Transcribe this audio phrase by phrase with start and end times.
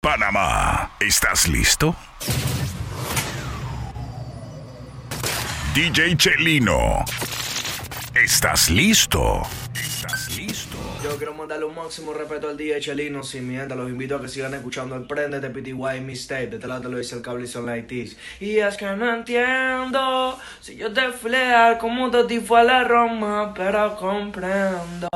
[0.00, 1.96] Panamá, ¿estás listo?
[5.74, 7.04] DJ Chelino,
[8.14, 9.42] ¿estás listo?
[10.36, 14.28] Yo quiero mandarle un máximo respeto al DJ Chelino, sin mienta, los invito a que
[14.28, 17.66] sigan escuchando el Prende de PTY Mistake, de lado te lo dice el cable son
[17.66, 18.16] like this.
[18.40, 22.84] Y es que no entiendo, si yo te fui leal como te fue a la
[22.84, 25.08] Roma, pero comprendo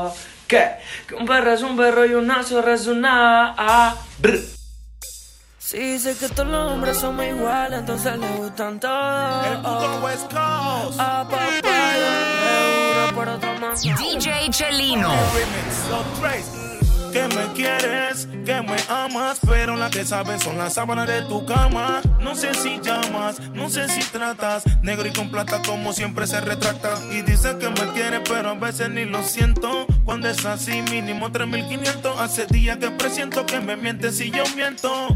[0.46, 0.72] que,
[1.08, 3.96] que un perro es un perro y una zorra es una ah,
[5.58, 9.46] Sí, sé que todos los hombres somos iguales, entonces le gustan todos.
[9.46, 10.98] El puto West Coast.
[10.98, 11.67] A papá,
[13.18, 13.82] por otro más.
[13.82, 15.10] DJ Chelino.
[17.12, 21.44] Que me quieres, que me amas, pero la que sabes son las sábanas de tu
[21.44, 22.00] cama.
[22.20, 26.40] No sé si llamas, no sé si tratas, negro y con plata como siempre se
[26.40, 26.94] retracta.
[27.10, 29.86] Y dice que me quiere, pero a veces ni lo siento.
[30.04, 32.20] Cuando es así, mínimo 3500.
[32.20, 35.08] Hace días que presiento que me mientes si yo miento.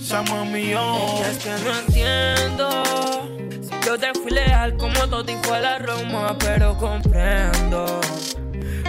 [0.00, 0.80] Llama mío.
[1.24, 3.37] Es que no entiendo.
[3.84, 4.94] Yo te fui leal como
[5.26, 8.00] y fue a la Roma, pero comprendo.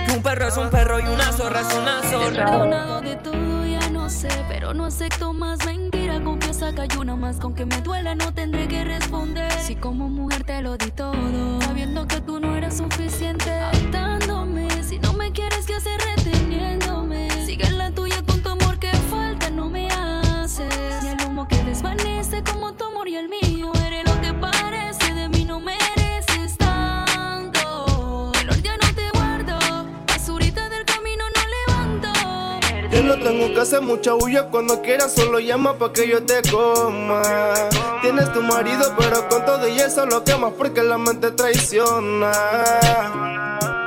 [0.06, 3.02] Que un perro es un perro y una zorra es una zorra.
[3.02, 6.20] de todo, ya no sé, pero no acepto más mentira.
[6.22, 9.52] Confiesa que hay una más, con que me duela no tendré que responder.
[9.54, 14.68] Si como mujer te lo di todo, sabiendo que tú no eras suficiente, atándome.
[14.84, 17.30] Si no me quieres, ¿qué haces reteniéndome?
[33.60, 37.22] Que hacer mucha bulla cuando quieras, solo llama pa' que yo te coma.
[38.02, 42.32] Tienes tu marido, pero con todo y eso lo quemas porque la mente traiciona.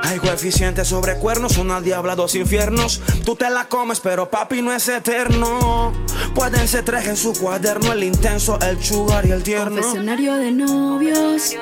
[0.03, 3.01] Hay coeficientes sobre cuernos, una diabla, dos infiernos.
[3.25, 5.91] Tú te la comes, pero papi no es eterno.
[6.35, 9.81] Pueden ser tres en su cuaderno, el intenso, el sugar y el tierno.
[9.81, 11.55] Confesionario de novios,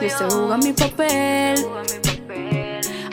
[0.00, 1.64] yo sé jugar mi papel.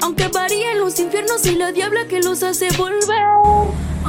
[0.01, 3.58] Aunque varíen los infiernos, soy la diabla que los hace volver.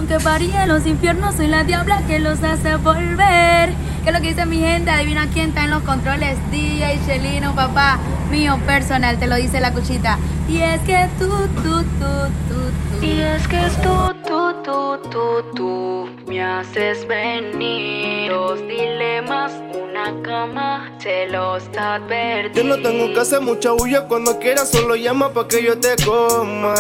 [0.01, 3.69] Aunque varíen los infiernos, soy la diabla que los hace volver.
[4.03, 4.91] ¿Qué es lo que dice mi gente?
[4.91, 6.39] Adivina quién está en los controles.
[6.51, 7.99] DJ Chelino, papá
[8.31, 10.17] mío personal, te lo dice la cuchita.
[10.49, 11.29] Y es que tú,
[11.63, 13.05] tú, tú, tú, tú.
[13.05, 14.20] Y es que tú,
[14.63, 16.11] tú, tú, tú.
[16.27, 18.31] Me haces venir.
[18.31, 22.59] Dos dilemas, una cama, te los advertí.
[22.59, 25.97] Yo no tengo que hacer mucha bulla cuando quieras, solo llama pa' que yo te
[26.05, 26.75] coma.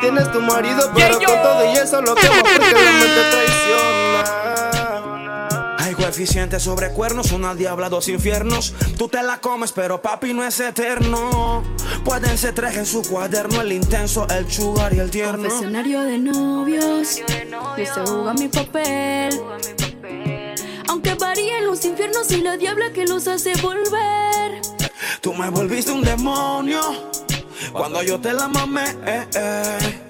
[0.00, 3.94] Tienes tu marido, pero con todo y eso lo quemas porque la mente traiciona.
[5.88, 8.74] Hay coeficientes sobre cuernos, una diabla, dos infiernos.
[8.98, 11.64] Tú te la comes, pero papi no es eterno.
[12.04, 15.48] Pueden ser tres en su cuaderno, el intenso, el sugar y el tierno.
[15.48, 17.22] Confesionario de novios,
[17.78, 19.40] yo sé jugar mi papel.
[20.88, 24.60] Aunque varíen los infiernos y la diabla que los hace volver.
[25.22, 26.82] Tú me volviste un demonio
[27.72, 28.94] cuando yo te la mamé.
[29.06, 30.07] eh, eh.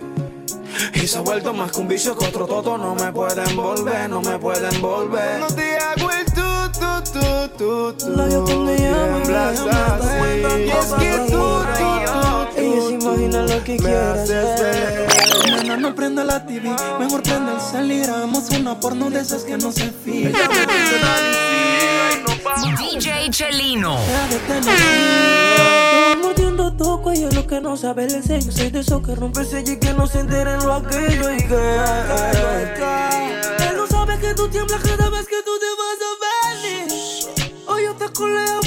[1.01, 2.77] Y se ha vuelto más que un vicio que otro toto.
[2.77, 5.39] No me pueden volver, no me pueden volver.
[5.39, 6.43] No te hago el tú,
[6.73, 7.21] tú, tú,
[7.57, 8.11] tú, tú.
[8.17, 8.75] La yo y me.
[8.77, 11.37] Y es que tú,
[11.79, 11.91] tú,
[12.55, 15.09] tú, Ella se imagina lo que me quiere haces hacer.
[15.47, 15.63] ver.
[15.63, 18.11] Nena, no prenda la TV, mejor prende el salir.
[18.11, 20.31] Hagamos una porno de esas que no se fija.
[22.79, 23.97] DJ Chelino.
[26.59, 28.51] Mordiendo tu cuello, lo que no sabe el sello.
[28.51, 31.37] Soy de esos que rompe el sello y que no se enteren lo aquello y
[31.37, 31.77] que.
[33.69, 36.17] Él no sabe que tú tiemblas cada vez que tú te vas a
[36.63, 37.55] venir.
[37.67, 38.61] Hoy yo te culeo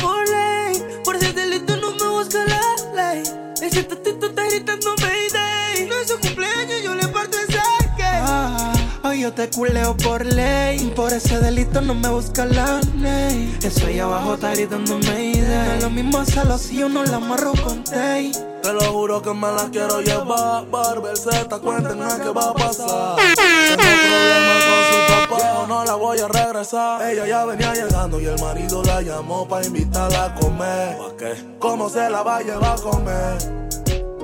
[9.22, 10.92] yo te culeo por ley.
[10.96, 13.56] Por ese delito no me busca la ley.
[13.62, 15.78] Eso ahí abajo está gritando Mayday.
[15.78, 18.32] Es lo mismo hacerlo si yo no la amarro con tay.
[18.64, 20.66] Te lo juro que me la quiero llevar.
[20.72, 23.16] Barber Z, cuéntenme qué va a pasar.
[23.38, 27.12] Tengo problemas con su papá, o no la voy a regresar.
[27.12, 30.98] Ella ya venía llegando y el marido la llamó para invitarla a comer.
[30.98, 31.58] ¿Para qué?
[31.60, 33.38] ¿Cómo se la va a llevar a comer?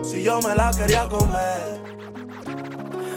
[0.04, 1.87] Si yo me la quería comer.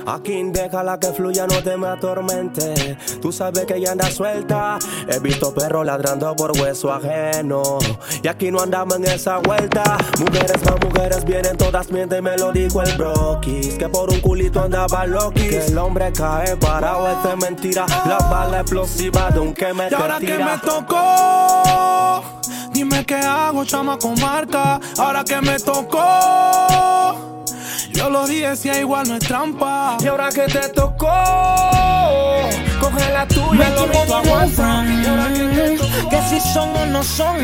[0.07, 2.97] Aquí déjala que fluya, no te me atormente.
[3.21, 4.79] Tú sabes que ella anda suelta.
[5.09, 7.79] He visto perros ladrando por hueso ajeno.
[8.23, 9.99] Y aquí no andamos en esa vuelta.
[10.19, 13.75] Mujeres más mujeres vienen, todas mienten, me lo dijo el broquis.
[13.75, 15.49] Que por un culito andaba Loki.
[15.49, 17.87] Que el hombre cae parado, es mentira.
[18.07, 22.23] La bala explosiva de un que me Y ahora que me tocó,
[22.73, 24.81] dime qué hago, chama con marca.
[24.99, 27.20] Ahora que me tocó.
[28.01, 29.99] Yo lo dije, si igual no es trampa.
[30.01, 31.07] Y ahora que te tocó,
[32.81, 34.85] coge la tuya, lo mismo aguanta.
[34.87, 37.37] Y ahora que te tocó, Que si son o no son,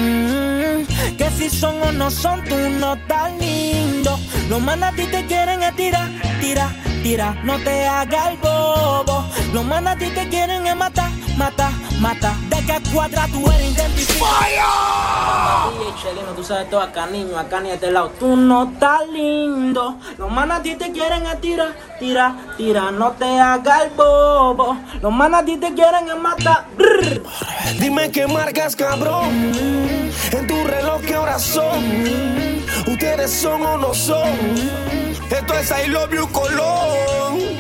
[1.19, 4.19] que si son o no son, tú no estás lindo.
[4.49, 6.09] Los manas a ti te quieren es tirar,
[6.41, 9.27] tira, tira, no te hagas el bobo.
[9.53, 11.06] Los manas a ti te quieren es matar,
[11.37, 12.35] mata, mata.
[12.49, 14.27] De que cuadra tú eres identificado.
[16.03, 18.11] Chelino, tú sabes todo acá, niño, acá ni a este lado.
[18.19, 19.97] Tú no estás lindo.
[20.19, 24.77] Los manas a ti te quieren es tira, tira, tira, no te hagas el bobo.
[25.01, 26.67] Los manas a ti te quieren es matar.
[26.77, 27.23] brr.
[27.79, 29.53] Dime qué marcas, cabrón.
[30.33, 31.85] En tu reloj, ¿qué horas son?
[32.87, 34.29] Ustedes son o no son.
[35.31, 37.56] Esto es I love you, Colón.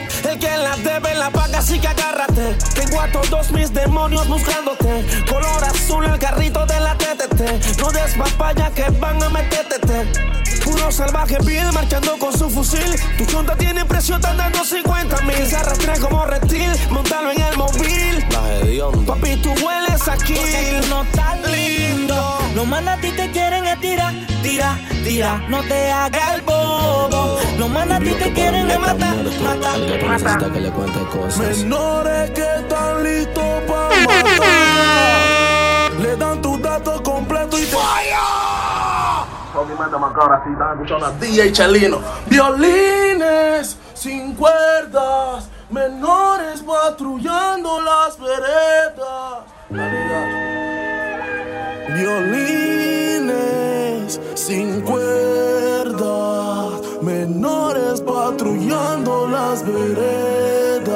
[0.67, 2.57] La debe la paga, así que agárrate.
[2.75, 5.07] Tengo a todos mis demonios buscándote.
[5.29, 7.79] Color azul, el carrito de la TTT.
[7.79, 10.11] No des papaya que van a meterte.
[10.65, 12.97] Puro salvaje vil marchando con su fusil.
[13.17, 15.47] Tu chonta tiene precio, están dando 50 mil.
[15.47, 18.27] Se arrastra como reptil, montalo en el móvil.
[19.07, 20.35] Papi, tú hueles aquí.
[20.35, 22.39] Porque tú no estás lindo.
[22.57, 24.12] Los manas a ti te quieren es tira,
[24.43, 25.45] tira, tira.
[25.49, 26.43] No te hagas el
[26.87, 27.38] bobo.
[27.59, 27.69] Los
[28.00, 30.53] ti te quieren es matar, mata, mata.
[30.53, 31.59] que le cuente cosas.
[31.59, 35.93] Menores que están listos para matar.
[36.00, 38.17] Le dan tus datos completos y te.
[39.55, 42.00] Obviamente, macabra, si están escuchando a DJ Chelino.
[42.27, 49.44] Violines sin cuerdas, menores patrullando las veredas.
[51.88, 53.27] Violines
[54.35, 56.66] sin cuerdas,
[57.47, 60.95] menores patrullando las veredas,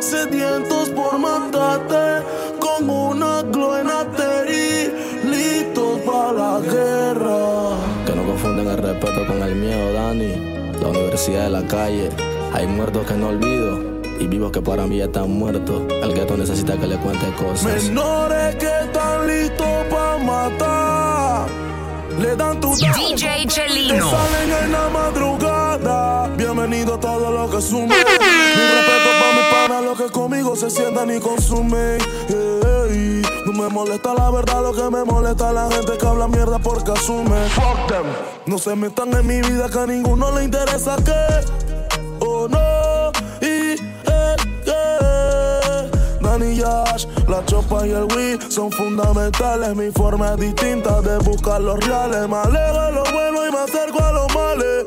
[0.00, 2.22] sedientos por matarte
[2.60, 4.92] con una gloenateri,
[5.24, 7.78] listos para la guerra.
[8.04, 10.34] Que no confunden el respeto con el miedo, Dani.
[10.82, 12.10] La universidad de la calle.
[12.52, 13.98] Hay muertos que no olvido.
[14.20, 15.82] Y vivos que para mí ya están muertos.
[16.02, 17.84] El gueto necesita que le cuente cosas.
[17.84, 21.07] Menores que están listos para matar.
[22.18, 24.10] Le dan tu DJ Te Chelino.
[24.10, 26.28] salen en la madrugada.
[26.36, 27.86] Bienvenido a todo lo que sume.
[27.86, 31.98] Mi respeto para mis panas, los que conmigo se sientan y consumen.
[32.28, 36.26] Ey, no me molesta la verdad, lo que me molesta es la gente que habla
[36.26, 37.48] mierda porque asume.
[37.50, 38.06] Fuck them.
[38.46, 41.67] No se metan en mi vida que a ninguno le interesa que.
[47.28, 49.76] La chopa y el Wii son fundamentales.
[49.76, 52.28] Mi forma es distinta de buscar los reales.
[52.28, 54.86] Me alejo de lo bueno y me acerco a los males.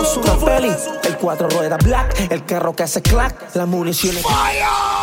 [0.00, 0.72] Es una peli,
[1.04, 4.22] el cuatro ruedas black, el carro que hace clack, las municiones.
[4.22, 4.99] Yo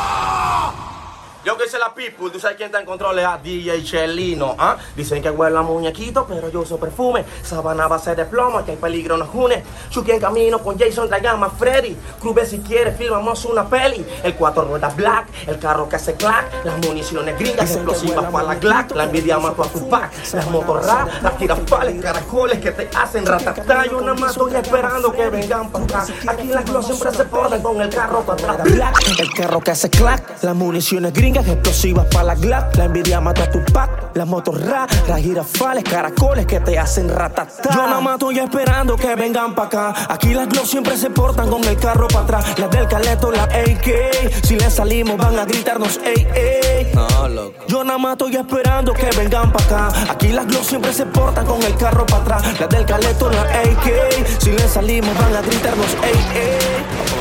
[1.67, 4.77] sé la people, tú sabes quién está en control es a DJ Chelino, ¿ah?
[4.95, 7.25] Dicen que huele a muñequito, pero yo uso perfume.
[7.43, 9.63] Sabana a base de plomo, que hay peligro nos une.
[9.89, 11.95] Chucky en camino con Jason la llama Freddy.
[12.21, 14.05] Clube si quiere, filmamos una peli.
[14.23, 18.55] El cuatro ruedas black, el carro que hace clack, las municiones gringas, explosivas para la
[18.55, 18.95] glack.
[18.95, 23.85] La envidia mató a tu pack, las motorras, las tirafales, caracoles que te hacen ratatá.
[23.85, 26.05] Yo nada más estoy esperando que vengan para acá.
[26.27, 28.73] Aquí las clos siempre se ponen con el carro para atrás.
[28.73, 33.19] Black, el carro que hace clack, las municiones gringas explosivas para la glack, la envidia
[33.19, 37.69] mata a tu pack, las motos ra, las girafales, caracoles que te hacen ratatá.
[37.73, 40.05] Yo nada más estoy esperando que vengan para acá.
[40.09, 43.43] Aquí las gloss siempre se portan con el carro para atrás, las del caleto, la
[43.43, 44.43] AK.
[44.43, 46.91] Si le salimos van a gritarnos ey ey.
[46.93, 47.65] No, loco.
[47.67, 50.11] Yo nada más estoy esperando que vengan para acá.
[50.11, 53.41] Aquí las gloss siempre se portan con el carro para atrás, las del caleto, la
[53.41, 54.39] AK.
[54.39, 57.17] Si le salimos van a gritarnos ey ey.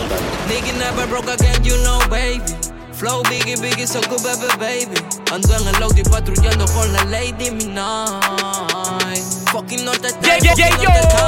[0.49, 2.66] Nigga never broke again, you know, baby.
[2.99, 4.97] Flow biggie, biggie, so good, baby, baby.
[5.31, 9.23] Ando en el Audi patrullando con la Lady Midnight.
[9.53, 11.27] Fucking norte time, Yeah, yeah, fucking yeah, yo.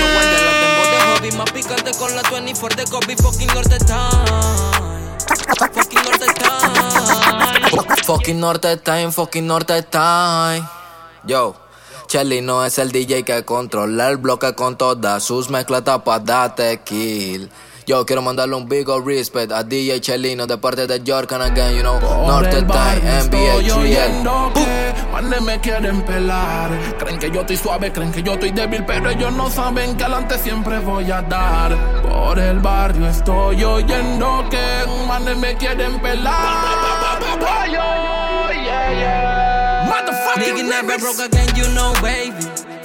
[0.00, 1.30] no hobby.
[1.32, 3.16] Más picante con la 24 de Kobe.
[3.16, 5.16] Fucking norte time.
[5.72, 8.04] Fucking norte time.
[8.04, 10.62] Fucking norte time, fucking norte time.
[11.24, 11.56] Yo.
[12.06, 17.50] Chelino es el DJ que controla el bloque con todas sus mezclas para darte kill.
[17.86, 21.44] Yo quiero mandarle un big old respect a DJ Chelino de parte de York and
[21.44, 22.00] again, you know.
[22.00, 23.78] Por Norte el Time, barrio NBA, estoy 3L.
[23.78, 26.70] oyendo que manes me quieren pelar.
[26.98, 30.02] Creen que yo estoy suave, creen que yo estoy débil, pero ellos no saben que
[30.02, 31.76] adelante siempre voy a dar.
[32.02, 37.06] Por el barrio estoy oyendo que manes me quieren pelar.
[40.36, 42.35] Nigga never broke again, you know, baby.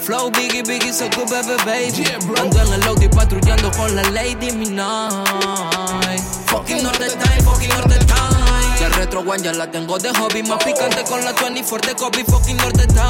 [0.02, 2.06] Flow biggie, biggie, so good, baby, baby.
[2.40, 6.20] Ando en el Audi patrullando con la Lady Midnight.
[6.48, 8.78] Fucking Norte Time, fucking Norte Time.
[8.80, 10.42] Que retro one ya la tengo de hobby.
[10.42, 12.24] Más picante con la 24 de Kobe.
[12.24, 13.06] Fucking Norte Time.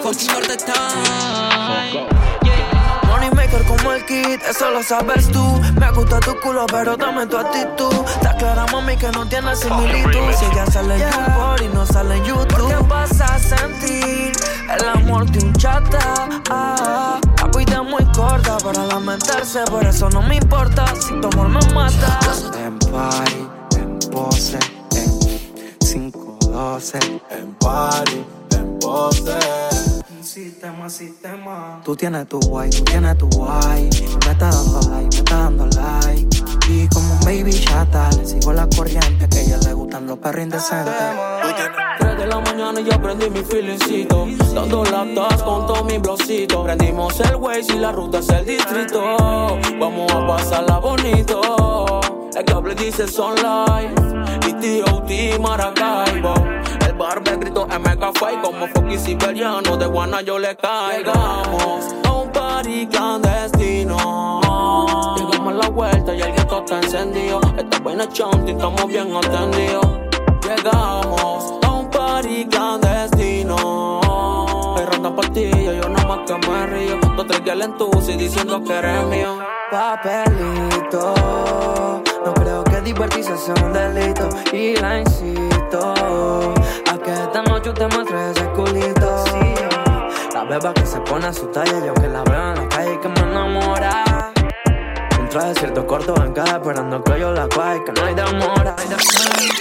[0.00, 2.45] Fucking Norte Time.
[3.26, 5.60] Money maker como el kid, eso lo sabes tú.
[5.80, 7.94] Me gusta tu culo, pero dame tu actitud.
[8.08, 10.32] Está clara, mami, que no tiene similitud.
[10.38, 12.68] Si ella sale en YouPorn y no sale en YouTube.
[12.68, 14.32] ¿Qué vas a sentir?
[14.70, 16.28] El amor de un chata.
[16.50, 21.28] Ah, la vida es muy corta para lamentarse, por eso no me importa si tu
[21.28, 22.20] amor me mata.
[22.64, 24.58] En party, en pose,
[24.94, 26.98] en 512.
[27.30, 28.24] En party,
[28.56, 29.75] en pose.
[30.26, 31.80] Sistema, sistema.
[31.84, 33.88] Tú tienes tu guay, tú tienes tu guay.
[34.24, 36.42] Me está dando like, me está dando like.
[36.68, 39.28] Y como un baby chata, le sigo la corriente.
[39.28, 40.92] Que a ella le gustan los perros indecentes.
[42.00, 44.26] 3 de la mañana y ya prendí mi feelingcito.
[44.52, 46.64] Dando laptops con todo mi blocito.
[46.64, 49.00] Prendimos el Waze y la ruta es el distrito.
[49.78, 52.00] Vamos a pasarla bonito.
[52.36, 53.96] El cable dice Sunlight.
[54.48, 55.38] Y T.O.T.
[55.38, 56.34] Maracaibo.
[56.96, 59.76] El barber gritó MK Fight como fucking siberiano.
[59.76, 61.94] De guana yo le caigamos.
[62.04, 64.40] A un party clandestino.
[65.18, 67.38] Llegamos a la vuelta y el gueto está encendido.
[67.58, 69.86] Esta buena chanti, estamos bien atendidos.
[70.42, 74.00] Llegamos a un party clandestino.
[74.90, 76.98] Ronda partida, yo nada más que me río.
[77.14, 79.38] Dos tres que y diciendo que eres mío.
[79.70, 81.14] Papelito,
[82.24, 84.30] no creo que divertirse sea un delito.
[84.50, 86.55] Y la insisto
[87.06, 89.24] que esta noche usted muestre ese culito.
[90.34, 93.00] La beba que se pone a su talla, yo que la veo en la calle
[93.00, 94.32] que me enamora.
[95.20, 98.74] Un traje cierto corto en cada esperando que yo la cuaje, que no hay demora.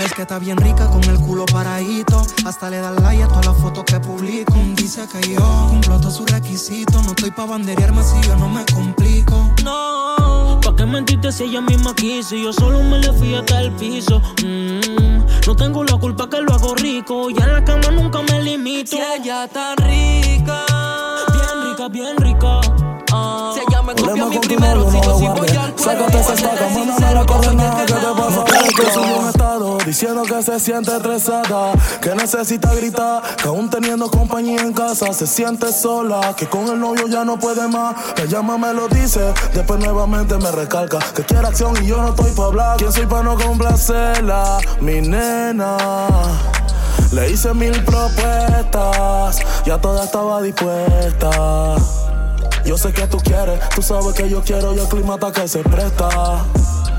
[0.03, 2.21] Es que está bien rica con el culo paradito.
[2.45, 4.53] Hasta le da like a todas las fotos que publico.
[4.75, 7.03] Dice que yo cumplo todos sus requisitos.
[7.03, 9.51] No estoy pa' banderearme si yo no me complico.
[9.63, 12.35] No, ¿pa' qué mentiste si ella misma quiso?
[12.35, 14.19] Yo solo me le fui hasta el piso.
[14.43, 15.14] Mm,
[15.45, 17.29] no tengo la culpa que lo hago rico.
[17.29, 18.91] Y en la cama nunca me limito.
[18.91, 20.65] Si ella está rica.
[21.33, 22.61] Bien rica, bien rica.
[23.11, 23.53] Ah.
[23.53, 25.77] Si ella me copia mi primero, si yo sí voy al cuero.
[25.77, 27.85] Sácate esa estaca, mano, no le corre nada.
[27.85, 27.99] ¿Qué te?
[28.75, 29.14] Que subió un estado
[29.95, 31.71] diciendo que se siente estresada,
[32.01, 36.77] que necesita gritar, que aún teniendo compañía en casa se siente sola, que con el
[36.77, 37.95] novio ya no puede más.
[38.17, 39.21] Me llama, me lo dice,
[39.53, 42.75] después nuevamente me recalca que quiere acción y yo no estoy pa' hablar.
[42.75, 44.57] ¿Quién soy pa' no complacerla?
[44.81, 45.77] Mi nena.
[47.13, 51.75] Le hice mil propuestas, ya toda estaba dispuesta.
[52.65, 55.47] Yo sé que tú quieres, tú sabes que yo quiero y el clima está que
[55.47, 56.43] se presta.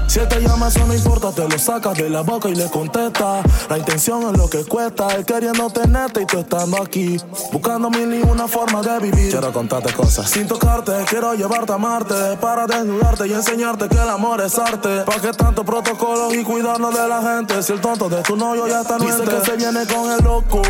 [0.07, 2.71] Si él te llama, eso no importa, te lo sacas de la boca y le
[2.71, 3.43] contesta.
[3.69, 7.19] La intención es lo que cuesta, él queriendo tenerte y tú estando aquí.
[7.53, 9.31] Buscando mil y una forma de vivir.
[9.31, 10.31] Quiero contarte cosas.
[10.31, 12.15] Sin tocarte, quiero llevarte a Marte.
[12.41, 15.03] Para desnudarte y enseñarte que el amor es arte.
[15.03, 17.63] ¿Pa' qué tanto protocolo y cuidarnos de la gente?
[17.63, 20.63] Si el tonto de tu novio ya está Dice que se viene con el loco.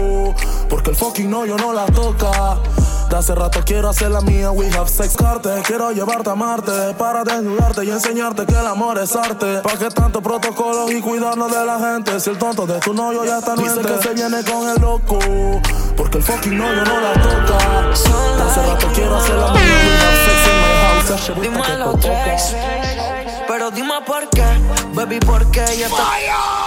[0.68, 2.58] Porque el fucking novio no la toca.
[3.08, 5.48] De hace rato quiero hacer la mía, we have sex carte.
[5.64, 9.60] Quiero llevarte a Marte para desnudarte y enseñarte que el amor es arte.
[9.62, 12.18] ¿Pa' qué tanto protocolo y cuidarnos de la gente?
[12.18, 15.18] Si el tonto de tu novio ya está Dice que se viene con el loco
[15.96, 17.58] Porque el fucking novio no la toca.
[18.36, 21.40] De hace rato quiero hacer la mía, we have sex in my house.
[21.40, 22.56] Dime los tres,
[23.46, 24.44] pero dime por qué,
[24.94, 26.65] baby, por qué ella está.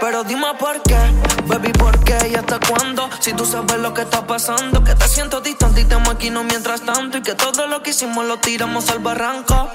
[0.00, 0.98] Pero dime por qué,
[1.46, 3.08] baby, por qué y hasta cuándo.
[3.20, 6.82] Si tú sabes lo que está pasando, que te siento distante y te maquino mientras
[6.82, 9.70] tanto y que todo lo que hicimos lo tiramos al barranco.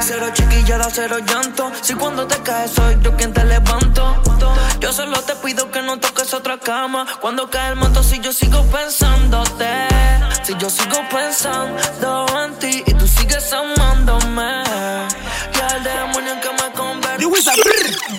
[0.00, 1.72] Cero chiquillada, cero llanto.
[1.80, 4.22] Si cuando te caes soy yo quien te levanto.
[4.78, 7.06] Yo solo te pido que no toques otra cama.
[7.20, 9.88] Cuando cae el manto, si yo sigo pensándote.
[10.44, 14.62] Si yo sigo pensando en ti y tú sigues amándome.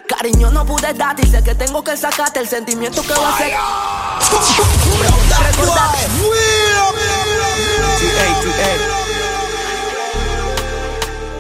[0.08, 3.38] Cariño, no pude darte y sé que tengo que sacarte el sentimiento que va a
[3.38, 3.52] ser.
[5.52, 5.98] Recordate.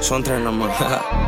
[0.01, 0.71] Son tres nomás.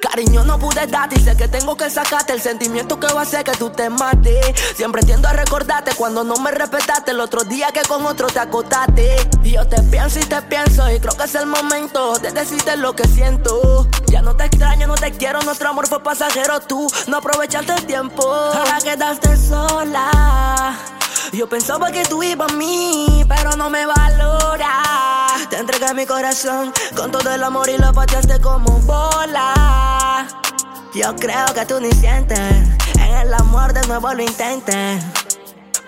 [0.00, 3.22] Cariño, no pude darte y sé que tengo que sacarte el sentimiento que va a
[3.24, 4.54] hacer que tú te mates.
[4.76, 8.38] Siempre tiendo a recordarte cuando no me respetaste el otro día que con otro te
[8.38, 9.16] acotaste.
[9.42, 12.76] Y yo te pienso y te pienso y creo que es el momento de decirte
[12.76, 13.88] lo que siento.
[14.06, 16.60] Ya no te extraño, no te quiero, nuestro amor fue pasajero.
[16.60, 18.22] Tú no aprovechaste el tiempo.
[18.22, 20.78] Ahora quedaste sola.
[21.32, 25.26] Yo pensaba que tú ibas a mí, pero no me valora.
[25.50, 30.26] Te entregué mi corazón con todo el amor y lo pateaste como bola.
[30.94, 32.40] Yo creo que tú ni sientes,
[32.98, 35.04] en el amor de nuevo lo intentes.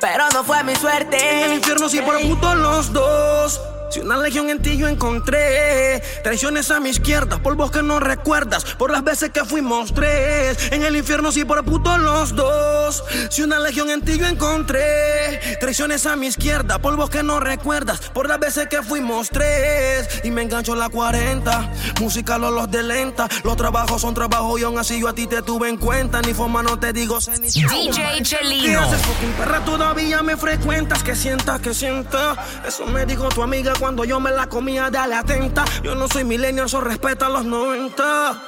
[0.01, 1.17] Pero no fue mi suerte.
[1.45, 3.61] En el infierno por puto los dos.
[3.91, 8.65] Si una legión en ti yo encontré, traiciones a mi izquierda, polvos que no recuerdas,
[8.65, 10.71] por las veces que fuimos tres.
[10.71, 13.03] En el infierno sí por puto los dos.
[13.31, 17.99] Si una legión en ti yo encontré, traiciones a mi izquierda, polvos que no recuerdas,
[18.15, 20.21] por las veces que fuimos tres.
[20.23, 24.79] Y me engancho la 40, música los de lenta, los trabajos son trabajos y aún
[24.79, 26.23] así yo a ti te tuve en cuenta.
[26.23, 28.63] Ni forma no te digo sé ni DJ Chelino.
[28.63, 29.65] ¿Qué haces, fucking perra?
[29.65, 32.37] Todavía me frecuentas, que sienta, que sienta.
[32.65, 35.65] Eso me dijo tu amiga cuando yo me la comía, dale atenta.
[35.83, 38.43] Yo no soy millennial, eso respeta los 90.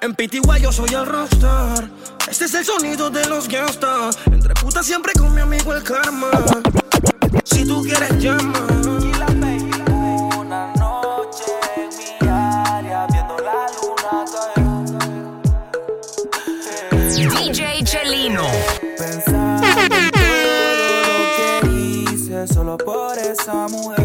[0.00, 1.90] En PTY yo soy el rockstar.
[2.30, 4.16] Este es el sonido de los gangsters.
[4.26, 6.30] Entre putas siempre con mi amigo el karma.
[7.44, 8.66] Si tú quieres llama.
[10.38, 14.24] Una noche en mi área viendo la luna
[16.94, 17.30] caer.
[17.30, 18.46] DJ Chelino.
[18.96, 20.22] Pensando en todo
[21.18, 21.24] lo
[21.60, 23.99] que hice solo por esa mujer.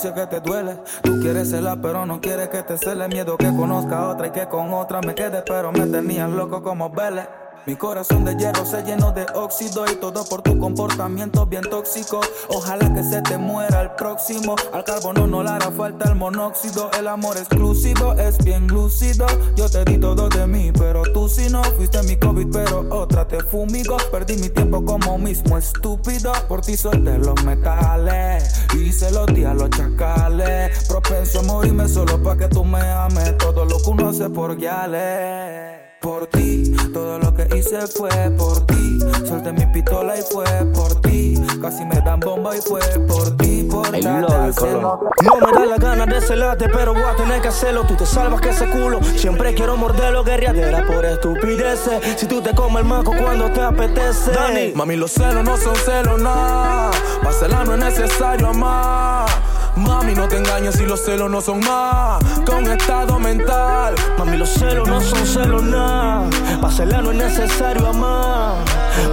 [0.00, 0.78] Dice que te duele.
[1.02, 3.06] Tú quieres celar, pero no quieres que te cele.
[3.08, 5.42] Miedo que conozca a otra y que con otra me quede.
[5.46, 7.28] Pero me tenías loco como Vélez.
[7.66, 12.20] Mi corazón de hierro se llenó de óxido y todo por tu comportamiento bien tóxico.
[12.48, 14.56] Ojalá que se te muera el próximo.
[14.72, 16.90] Al carbono no le hará falta el monóxido.
[16.98, 19.26] El amor exclusivo es bien lúcido.
[19.56, 23.28] Yo te di todo de mí, pero tú si no fuiste mi COVID, pero otra
[23.28, 23.96] te fumigo.
[24.10, 26.32] Perdí mi tiempo como mismo estúpido.
[26.48, 28.60] Por ti solté los metales
[28.92, 30.86] se los di a los chacales.
[30.88, 33.36] Propenso a morirme solo pa' que tú me ames.
[33.38, 35.80] Todo lo que uno hace por guiales.
[36.00, 38.98] Por ti, todo lo que hice fue por ti.
[39.26, 41.34] Solté mi pistola y fue por ti.
[41.60, 43.66] Casi me dan bomba y fue por ti.
[43.70, 45.00] Por hacerlo.
[45.22, 47.84] No me da la gana de celarte, pero voy a tener que hacerlo.
[47.84, 49.02] Tú te salvas que ese culo.
[49.02, 52.18] Siempre quiero morderlo, guerriadera por estupideces.
[52.18, 54.32] Si tú te comes el manco cuando te apetece.
[54.32, 56.90] Dani, mami, los celos no son celos, nada.
[57.22, 59.28] Para celar no es necesario amar.
[59.76, 63.94] Mami, no te engañes si los celos no son más que un estado mental.
[64.18, 66.28] Mami, los celos no son celos nada.
[66.60, 68.56] Para celar no es necesario amar.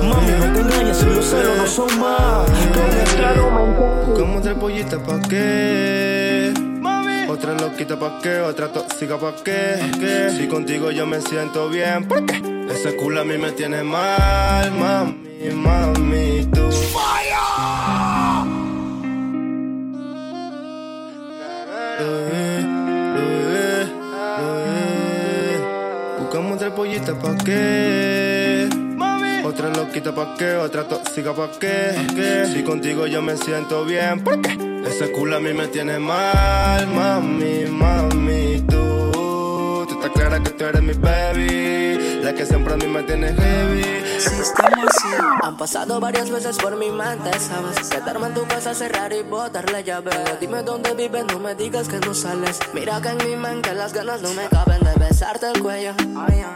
[0.04, 4.06] Mami, no te engañes si los celos no son más que un estado mental.
[4.08, 6.54] Buscamos tres pollitas pa' qué.
[7.30, 9.92] Otra loquita pa' qué, otra tóxica pa' qué.
[10.00, 10.34] ¿Qué?
[10.36, 12.42] Si contigo yo me siento bien, ¿por qué?
[12.70, 16.70] Ese culo a mí me tiene mal, mami, mami, tú.
[27.08, 28.70] Pollitas pa' qué.
[29.46, 31.96] Otra loquita pa' qué, otra tóxica pa' qué.
[32.16, 32.46] ¿Qué?
[32.52, 34.58] Si contigo yo me siento bien, ¿por qué?
[34.86, 39.86] Ese culo a mí me tiene mal, mami, mami, tú.
[39.88, 43.34] Tú estás clara que tú eres mi baby, la que siempre a mí me tiene
[43.34, 44.07] heavy.
[45.44, 47.90] Han pasado varias veces por mi mente, ¿sabes?
[47.90, 50.12] Quedarme en tu casa, cerrar y botar la llave.
[50.40, 52.60] Dime dónde vives, no me digas que no sales.
[52.74, 55.94] Mira que en mi mente las ganas no me caben de besarte el cuello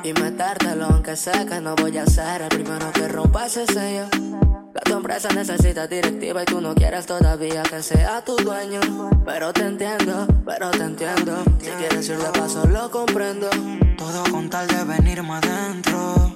[0.04, 4.10] y metértelo, aunque sé que no voy a ser el primero que rompa ese sello.
[4.10, 8.82] Que tu empresa necesita directiva y tú no quieres todavía que sea tu dueño.
[9.26, 11.44] Pero te entiendo, pero te entiendo.
[11.60, 13.50] Si quieres ir de paso, lo comprendo.
[13.98, 16.31] Todo con tal de venirme adentro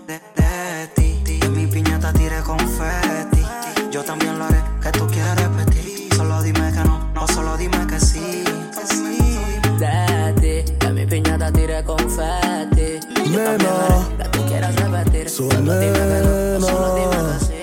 [2.06, 3.46] mi piñata tire confeti.
[3.92, 6.14] Yo también lo haré, que tú quieres repetir.
[6.16, 8.44] Solo dime que no, no solo dime que sí.
[8.74, 9.40] Que sí.
[9.80, 10.34] De
[10.66, 13.00] ti, de mi piñata tiré confeti.
[13.32, 15.30] Yo también haré que tú quieras repetir.
[15.30, 17.54] Solo dime que no, no solo dime que sí.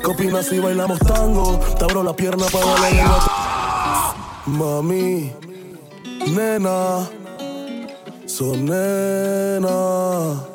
[0.00, 1.58] ¿Qué opinas si bailamos tango?
[1.78, 3.02] Te abro la pierna para darle
[4.44, 5.32] Mami,
[6.26, 7.08] nena,
[8.26, 10.51] son nena.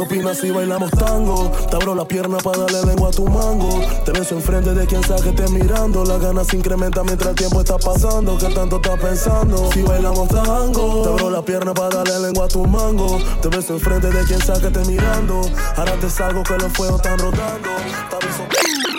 [0.00, 1.50] ¿Qué opinas si bailamos tango?
[1.68, 3.68] Te abro la pierna para darle lengua a tu mango.
[4.06, 6.06] Te beso enfrente de quien sabe que esté mirando.
[6.06, 8.38] Las ganas se incrementan mientras el tiempo está pasando.
[8.38, 9.70] ¿Qué tanto estás pensando?
[9.72, 13.18] Si bailamos tango, te abro la pierna para darle lengua a tu mango.
[13.42, 15.42] Te beso enfrente de quien sabe que esté mirando.
[15.76, 17.68] Ahora te salgo que los fuegos están rotando.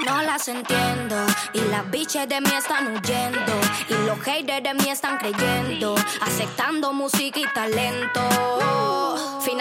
[0.05, 1.15] No las entiendo.
[1.53, 3.53] Y las biches de mí están huyendo.
[3.89, 5.95] Y los haters de mí están creyendo.
[6.21, 8.60] Aceptando música y talento.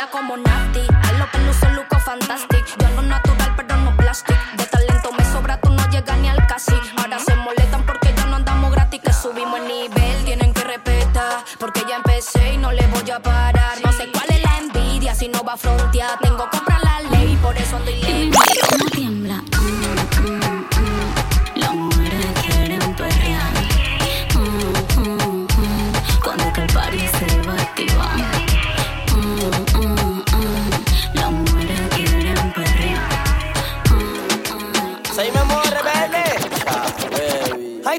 [0.08, 0.80] Como Nati.
[0.80, 2.64] A lo pelusos, luco fantastic.
[2.78, 4.36] Yo no natural, pero no plastic.
[4.56, 6.72] De talento me sobra, tú no llegas ni al casi.
[6.96, 9.00] Ahora se molestan porque ya no andamos gratis.
[9.04, 11.44] Que subimos el nivel, tienen que respetar.
[11.58, 13.78] Porque ya empecé y no le voy a parar.
[13.84, 16.18] No sé cuál es la envidia si no va a frontear.
[16.18, 16.69] Tengo que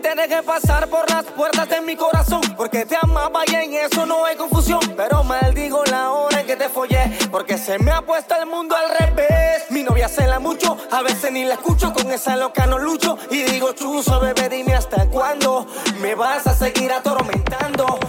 [0.02, 2.42] te dejé pasar por las puertas de mi corazón.
[2.58, 4.80] Porque te amaba y en eso no hay confusión.
[4.98, 7.18] Pero maldigo la hora en que te follé.
[7.32, 9.70] Porque se me ha puesto el mundo al revés.
[9.70, 11.94] Mi novia cela mucho, a veces ni la escucho.
[11.94, 13.18] Con esa loca no lucho.
[13.30, 15.68] Y digo, chuzo, bebé, dime hasta cuándo
[16.00, 18.00] me vas a seguir atormentando.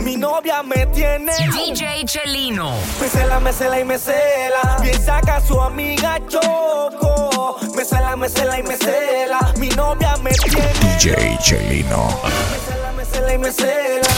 [0.00, 1.32] Mi novia me tiene.
[1.52, 2.72] DJ Chelino.
[3.00, 4.76] Me cela, me cela y me cela.
[4.80, 7.21] Piensa que a su amiga choco.
[7.74, 9.52] Me cela, me cela y me cela.
[9.58, 10.72] Mi novia me tiene.
[10.98, 12.20] DJ Chelino.
[12.22, 14.08] Me cela, me cela y me cela.